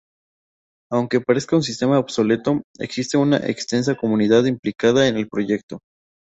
[0.91, 5.77] Aunque parezca un sistema obsoleto, existe una extensa comunidad implicada en el proyecto.